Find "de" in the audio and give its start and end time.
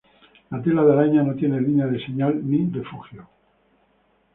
0.83-0.93, 1.85-2.03